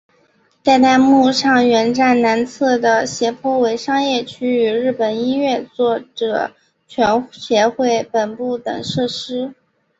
[0.63, 6.49] 代代木上原站南侧的斜坡为商业区与日本音乐着作
[6.87, 9.53] 权协会本部等设施。